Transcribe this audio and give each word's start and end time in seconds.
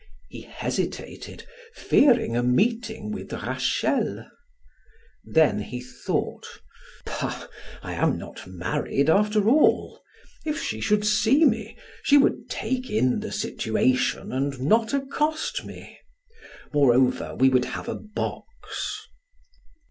He 0.29 0.41
hesitated, 0.41 1.45
fearing 1.75 2.35
a 2.35 2.41
meeting 2.41 3.11
with 3.11 3.31
Rachel. 3.31 4.25
Then 5.23 5.59
he 5.61 5.79
thought: 5.79 6.43
"Bah, 7.05 7.47
I 7.83 7.93
am 7.93 8.17
not 8.17 8.47
married 8.47 9.11
after 9.11 9.47
all. 9.47 10.01
If 10.43 10.59
she 10.59 10.79
should 10.81 11.05
see 11.05 11.45
me, 11.45 11.77
she 12.01 12.17
would 12.17 12.49
take 12.49 12.89
in 12.89 13.19
the 13.19 13.31
situation 13.31 14.31
and 14.31 14.59
not 14.61 14.91
accost 14.91 15.65
me. 15.65 15.99
Moreover, 16.73 17.35
we 17.35 17.49
would 17.49 17.65
have 17.65 17.87
a 17.87 17.93
box." 17.93 19.07